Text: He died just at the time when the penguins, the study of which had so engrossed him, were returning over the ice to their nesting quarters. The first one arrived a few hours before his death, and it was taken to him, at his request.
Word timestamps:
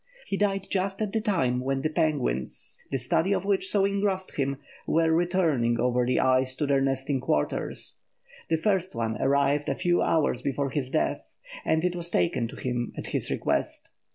He 0.25 0.35
died 0.35 0.65
just 0.67 0.99
at 0.99 1.11
the 1.13 1.21
time 1.21 1.59
when 1.59 1.83
the 1.83 1.89
penguins, 1.91 2.81
the 2.89 2.97
study 2.97 3.33
of 3.33 3.45
which 3.45 3.65
had 3.65 3.69
so 3.69 3.85
engrossed 3.85 4.35
him, 4.35 4.57
were 4.87 5.13
returning 5.13 5.79
over 5.79 6.07
the 6.07 6.19
ice 6.19 6.55
to 6.55 6.65
their 6.65 6.81
nesting 6.81 7.19
quarters. 7.21 7.99
The 8.49 8.57
first 8.57 8.95
one 8.95 9.21
arrived 9.21 9.69
a 9.69 9.75
few 9.75 10.01
hours 10.01 10.41
before 10.41 10.71
his 10.71 10.89
death, 10.89 11.31
and 11.63 11.85
it 11.85 11.95
was 11.95 12.09
taken 12.09 12.47
to 12.47 12.55
him, 12.55 12.93
at 12.97 13.05
his 13.13 13.29
request. 13.29 13.91